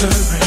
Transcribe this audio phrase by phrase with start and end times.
[0.00, 0.39] Downtown,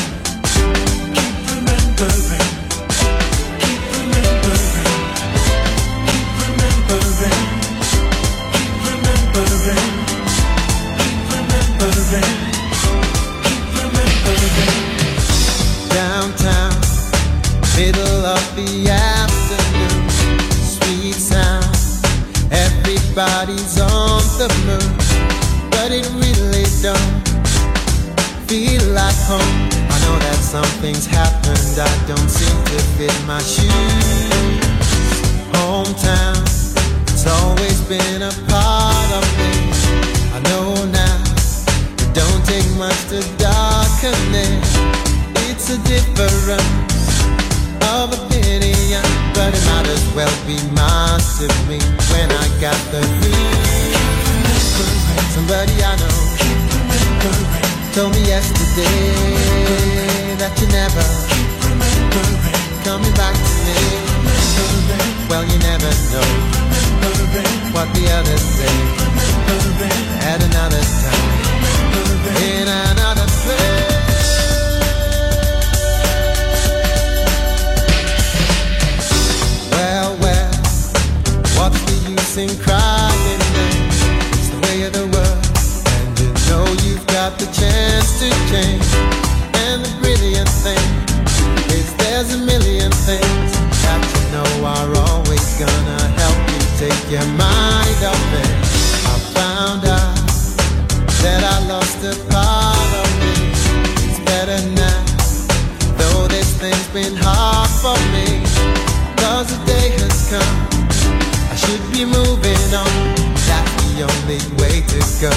[114.59, 115.31] way to go.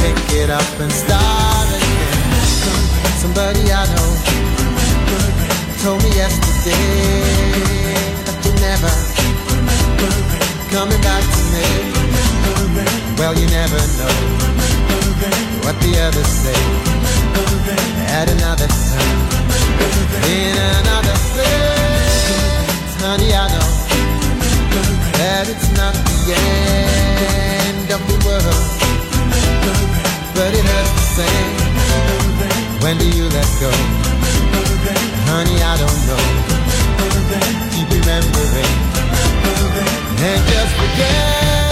[0.00, 2.38] Pick it up and start again.
[3.18, 4.12] Somebody I know
[5.82, 6.76] told me yesterday
[8.26, 8.92] that you never
[10.70, 11.66] coming back to me.
[13.18, 14.14] Well, you never know
[15.64, 16.60] what the others say
[18.18, 19.38] at another time
[20.30, 22.94] in another place.
[23.02, 23.70] Honey, I know
[25.18, 27.57] that it's not the
[27.90, 28.44] end of the world,
[30.34, 31.56] but it hurts the same.
[32.82, 33.70] When do you let go?
[35.30, 36.22] Honey, I don't know.
[37.72, 38.74] Keep remembering
[40.20, 41.67] and just forget.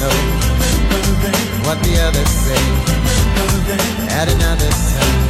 [0.00, 0.16] Know
[1.66, 2.64] what the others say
[4.18, 5.28] at another time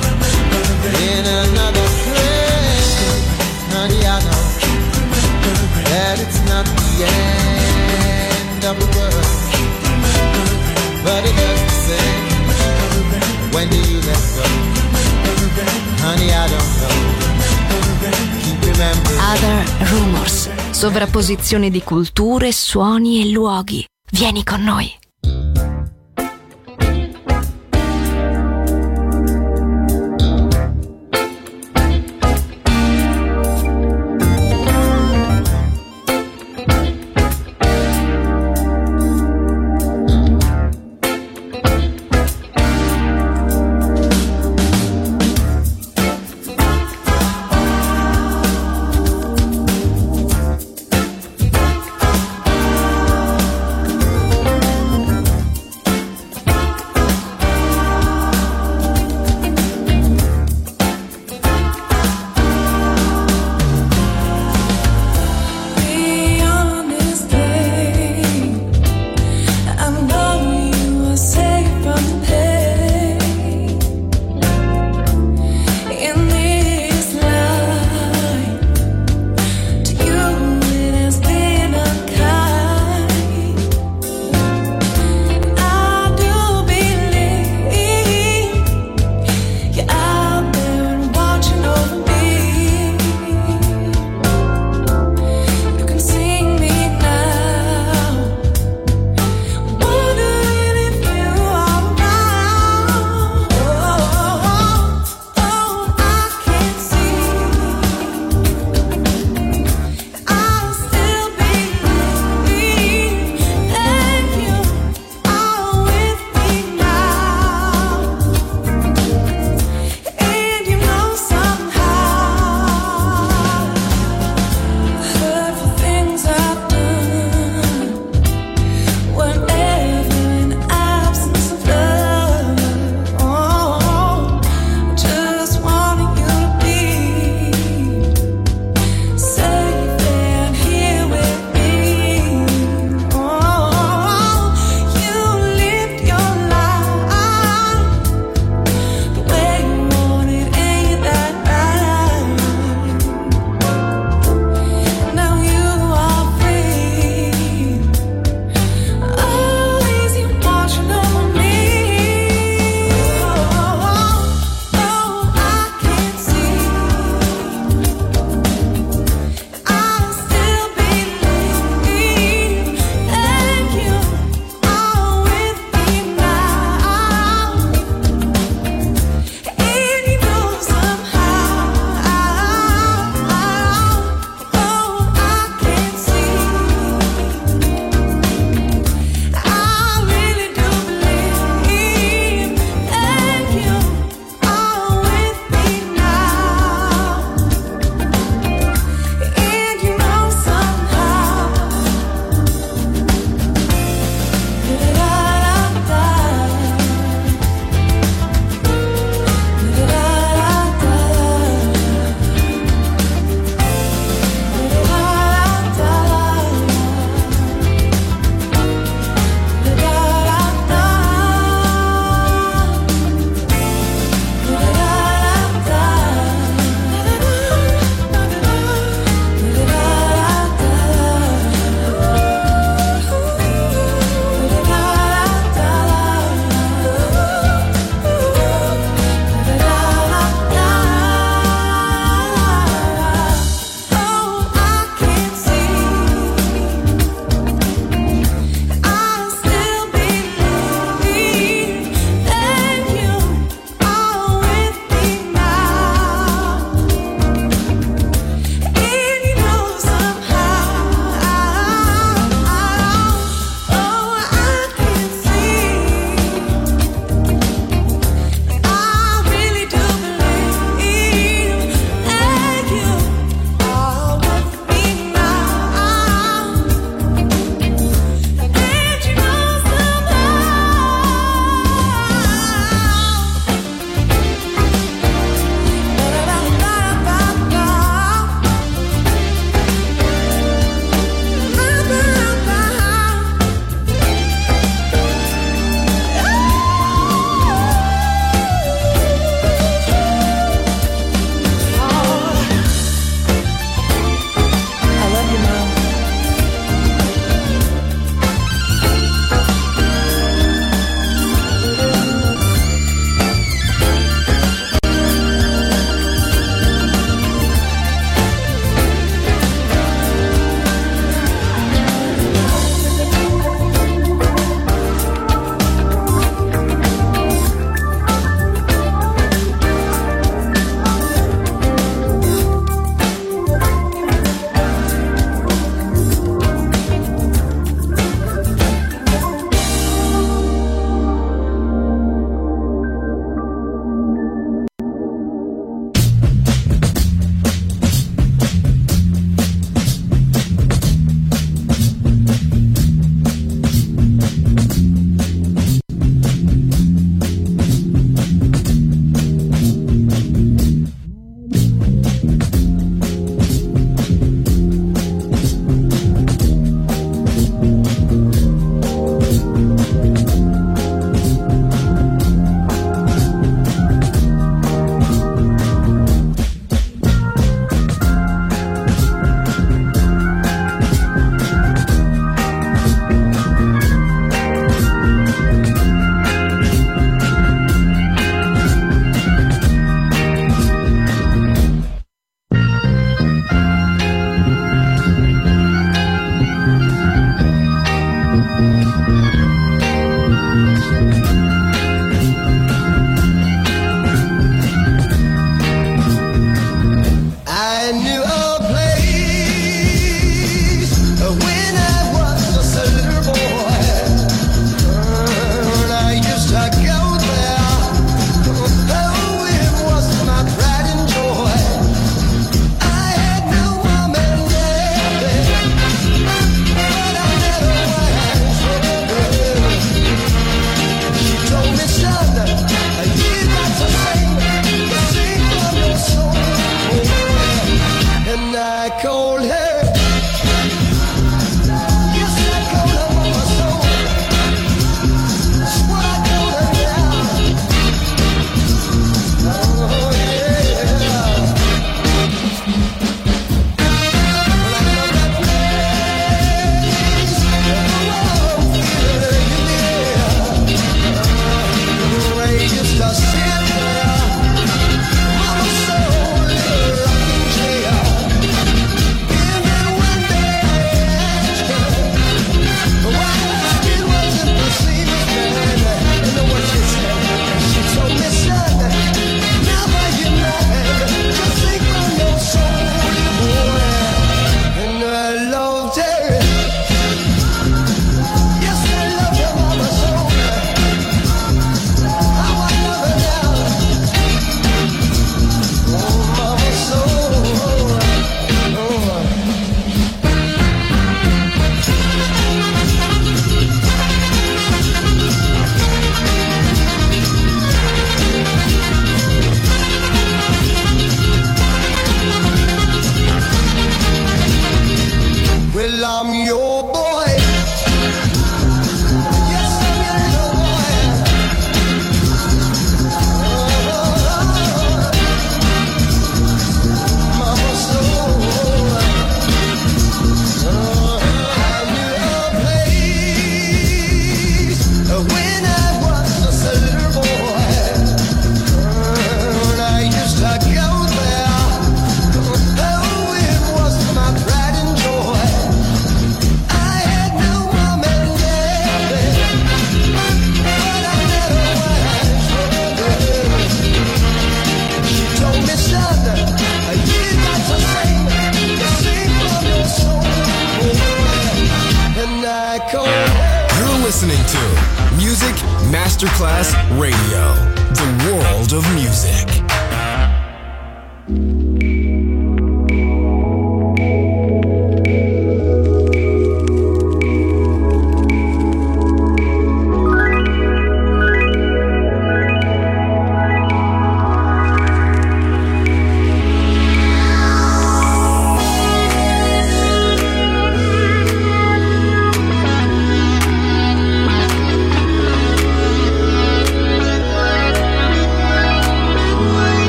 [0.96, 2.92] in another place.
[3.74, 4.44] Honey, I know
[5.90, 9.28] that it's not the end of the world,
[11.04, 12.26] but it does the same.
[13.52, 14.46] When do you let go?
[16.04, 16.96] Honey, I don't know.
[18.42, 19.20] Keep remembering.
[19.20, 19.58] Other
[19.90, 20.48] Rumors.
[20.70, 23.84] Sovrapposizione di culture, suoni e luoghi.
[24.10, 25.07] Vieni con noi.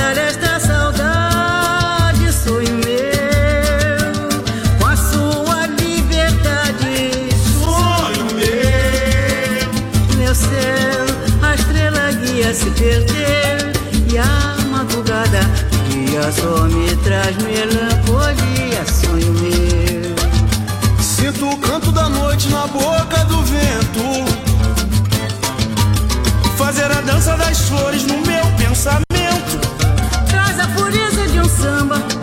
[0.00, 3.18] Esta saudade sou meu.
[4.78, 10.18] Com a sua liberdade sou meu.
[10.18, 11.06] Meu céu,
[11.42, 13.72] a estrela guia se perdeu
[14.12, 15.40] e a madrugada
[15.88, 20.14] dia só me traz melancolia, sonho meu.
[21.02, 24.24] Sinto o canto da noite na boca do vento.
[26.56, 29.07] Fazer a dança das flores no meu pensamento.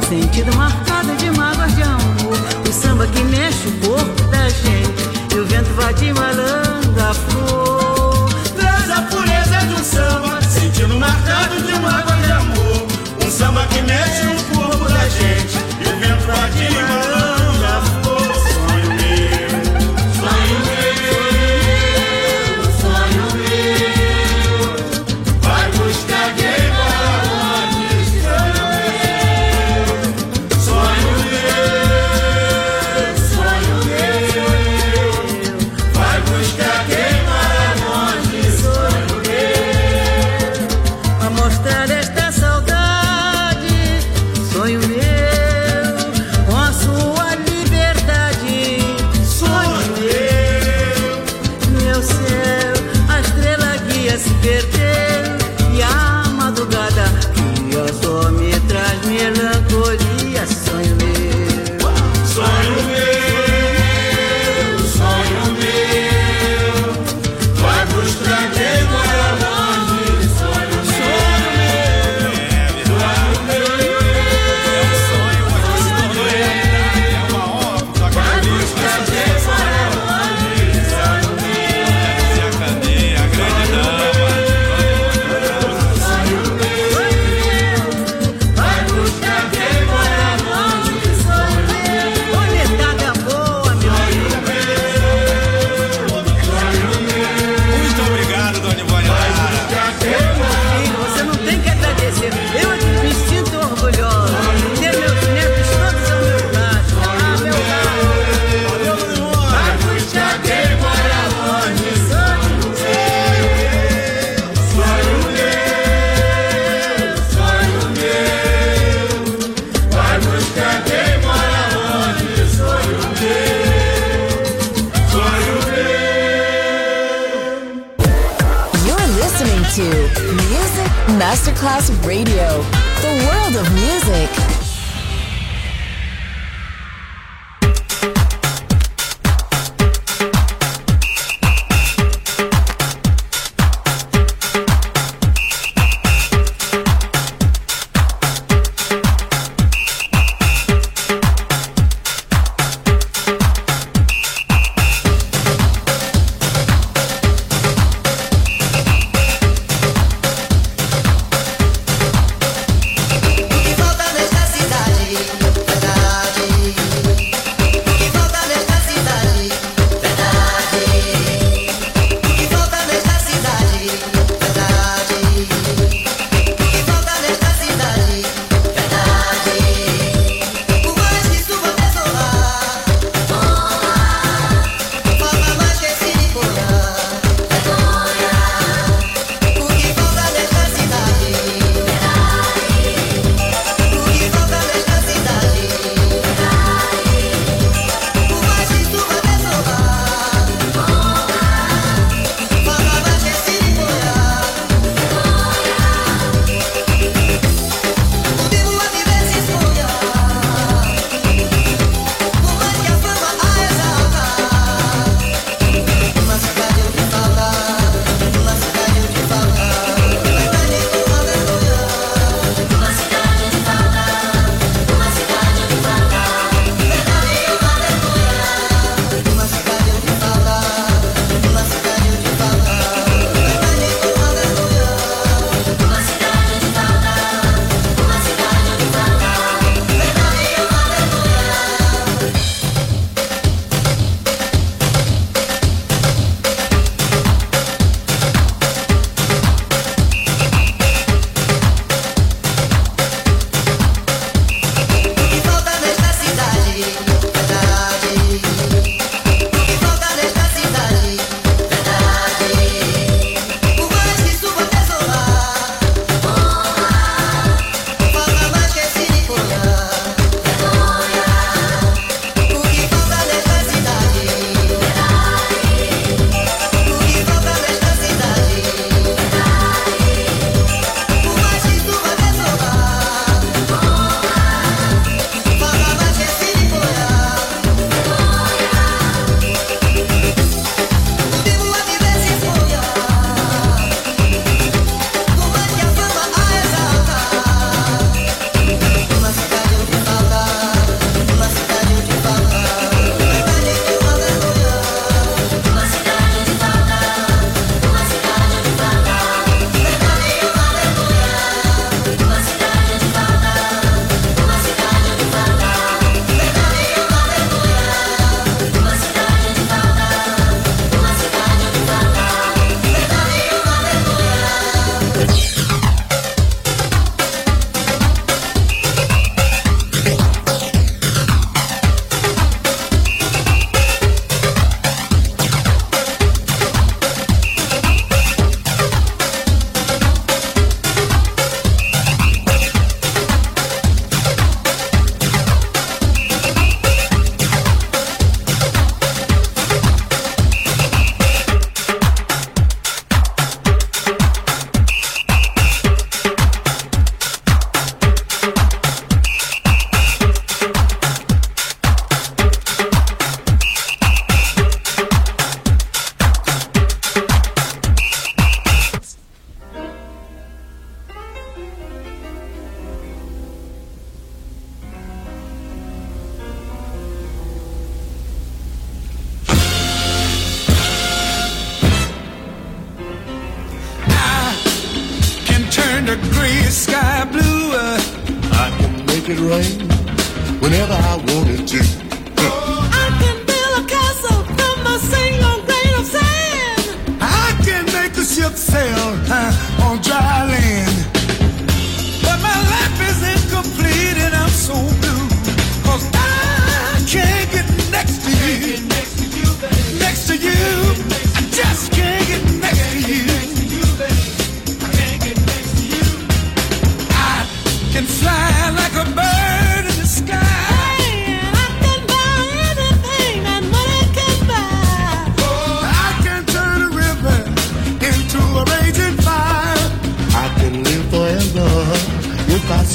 [0.08, 2.38] sentido marcado de mágoas de amor.
[2.68, 7.14] O samba que mexe o corpo da gente, e o vento vai de malandro a
[7.14, 7.55] flor.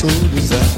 [0.00, 0.69] so desire.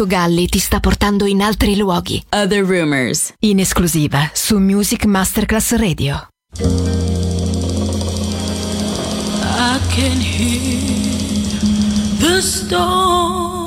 [0.00, 2.24] Marco Galli ti sta portando in altri luoghi.
[2.30, 3.34] Other Rumors.
[3.40, 6.28] In esclusiva su Music Masterclass Radio.
[6.58, 6.68] I
[9.90, 11.60] can hear
[12.18, 13.59] the storm.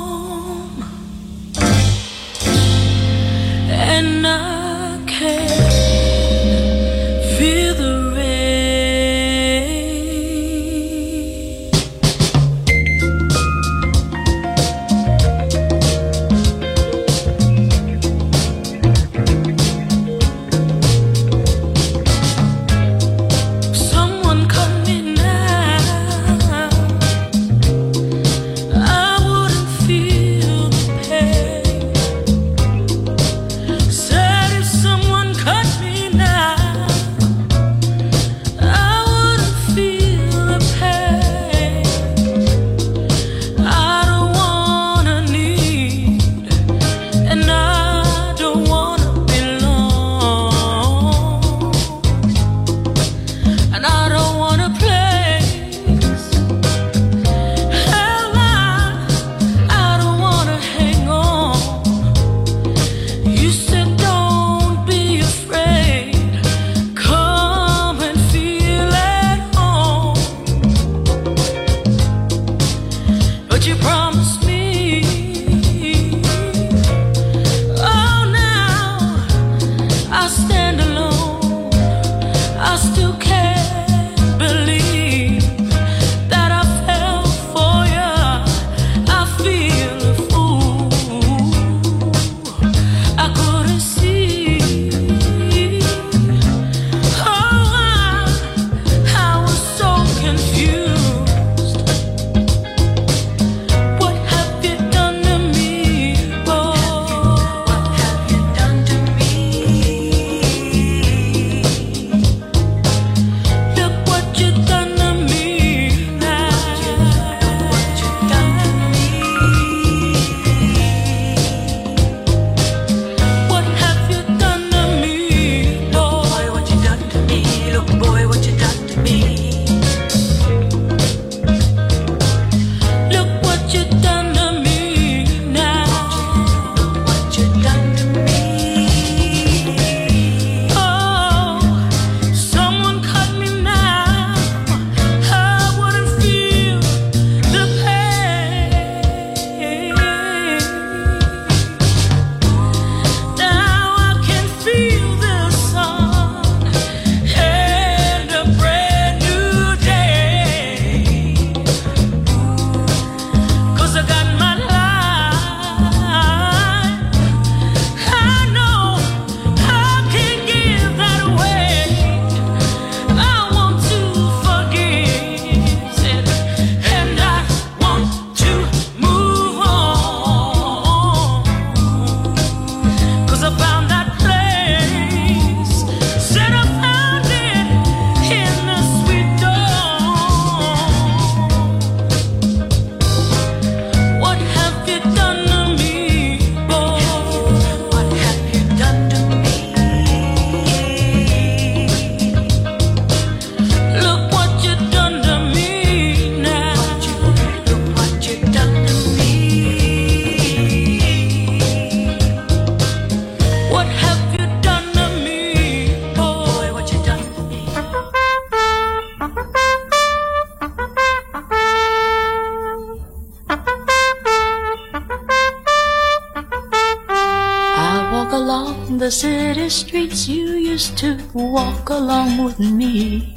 [229.14, 233.36] City streets you used to walk along with me.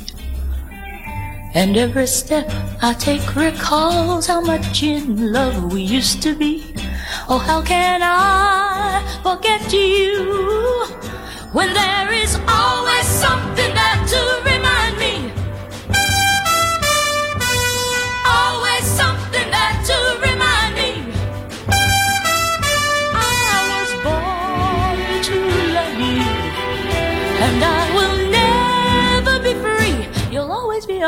[1.53, 2.49] And every step
[2.81, 6.73] I take recalls how much in love we used to be.
[7.29, 10.85] Oh, how can I forget you
[11.53, 14.36] when there is always something there to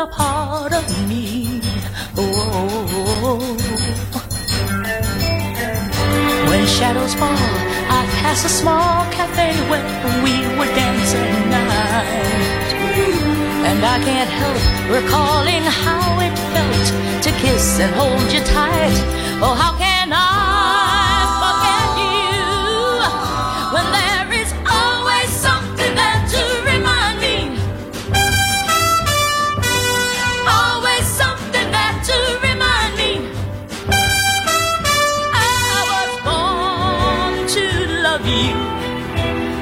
[0.00, 1.60] a part of me.
[2.16, 3.36] Oh.
[6.48, 7.50] When shadows fall,
[7.98, 9.84] I pass a small cafe where
[10.24, 12.70] we would dance at night.
[13.68, 14.62] And I can't help
[14.96, 16.86] recalling how it felt
[17.24, 18.96] to kiss and hold you tight.
[19.42, 20.39] Oh, how can I